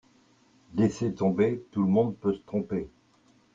Laissez 0.73 1.13
tomber. 1.13 1.61
Tout 1.69 1.83
le 1.83 1.87
monde 1.87 2.17
peut 2.17 2.33
se 2.33 2.39
tromper. 2.39 2.89